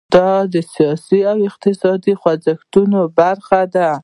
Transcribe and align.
دا 0.13 0.29
د 0.53 0.55
سیاسي 0.73 1.19
او 1.31 1.37
اقتصادي 1.49 2.13
خوځښتونو 2.21 2.99
برخه 3.19 3.61
ده. 3.75 3.89